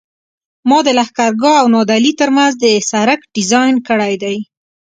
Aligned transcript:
ما 0.69 0.77
د 0.85 0.87
لښکرګاه 0.97 1.57
او 1.61 1.67
نادعلي 1.75 2.13
ترمنځ 2.19 2.53
د 2.63 2.65
سرک 2.89 3.19
ډیزاین 3.35 3.75
کړی 3.87 4.13
دی 4.23 4.37